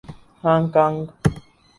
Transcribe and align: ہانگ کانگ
ہانگ 0.43 0.67
کانگ 0.75 0.99